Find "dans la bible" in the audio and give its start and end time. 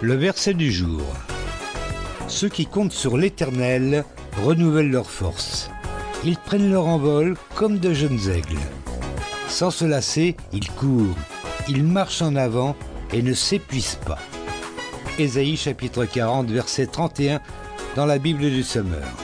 17.94-18.50